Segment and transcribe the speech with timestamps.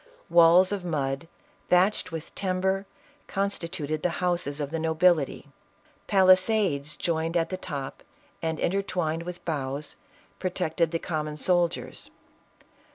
[0.31, 1.27] Walls of mud,
[1.69, 2.87] thatched with timber,
[3.27, 5.47] con stituted the houses of the nobility;
[6.07, 8.01] palisades joined at the top,
[8.41, 9.97] and intertwined with boughs,
[10.39, 12.09] protected the common soldiers.